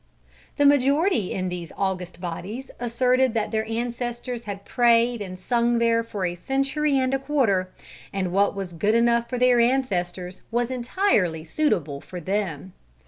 The 0.57 0.65
majority 0.65 1.31
in 1.31 1.49
these 1.49 1.71
august 1.77 2.19
bodies 2.19 2.71
asserted 2.79 3.35
that 3.35 3.51
their 3.51 3.67
ancestors 3.67 4.45
had 4.45 4.65
prayed 4.65 5.21
and 5.21 5.37
sung 5.37 5.77
there 5.77 6.01
for 6.03 6.25
a 6.25 6.33
century 6.33 6.97
and 6.97 7.13
a 7.13 7.19
quarter, 7.19 7.69
and 8.11 8.31
what 8.31 8.55
was 8.55 8.73
good 8.73 8.95
enough 8.95 9.29
for 9.29 9.37
their 9.37 9.59
ancestors 9.59 10.41
was 10.49 10.71
entirely 10.71 11.43
suitable 11.43 12.01
for 12.01 12.19
them. 12.19 12.73